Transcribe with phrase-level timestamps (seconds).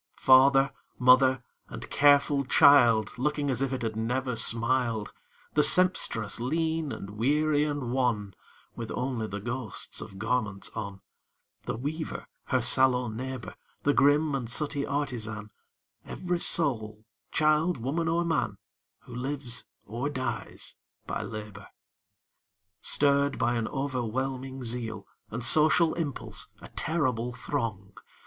[0.17, 5.13] Father, mother, and careful child, Looking as if it had never smiled
[5.53, 8.33] The Sempstress, lean, and weary, and wan,
[8.75, 11.01] With only the ghosts of garments on
[11.67, 13.53] The Weaver, her sallow neighbor,
[13.83, 15.51] The grim and sooty Artisan;
[16.03, 18.57] Every soul child, woman, or man,
[19.01, 21.67] Who lives or dies by labor.
[22.81, 27.93] Stirr'd by an overwhelming zeal, And social impulse, a terrible throng!